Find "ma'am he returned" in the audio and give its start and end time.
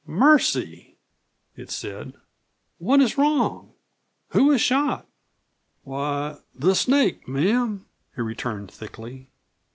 7.27-8.71